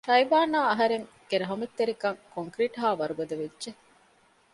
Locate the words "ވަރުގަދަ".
2.99-3.35